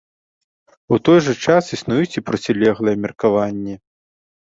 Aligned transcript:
У 0.95 0.97
той 1.09 1.19
жа 1.25 1.35
час 1.45 1.63
існуюць 1.77 2.17
і 2.21 2.23
процілеглыя 2.29 2.95
меркаванні. 3.05 3.75